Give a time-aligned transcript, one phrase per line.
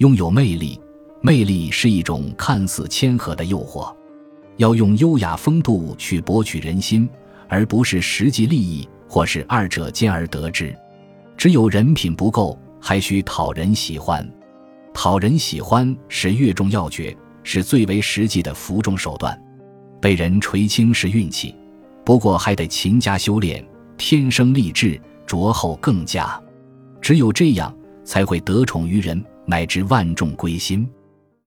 [0.00, 0.80] 拥有魅力，
[1.20, 3.94] 魅力是一种看似谦和的诱惑，
[4.56, 7.06] 要用优雅风度去博取人心，
[7.48, 10.74] 而不是实际利益或是二者兼而得之。
[11.36, 14.26] 只有人品不够，还需讨人喜欢。
[14.94, 19.38] 讨人喜欢是越重要诀，是最为实际的服众手段。
[20.00, 21.54] 被人垂青是运气，
[22.06, 23.62] 不过还得勤加修炼，
[23.98, 26.42] 天生丽质，着后更佳。
[27.02, 27.74] 只有这样，
[28.10, 30.84] 才会得宠于人，乃至万众归心。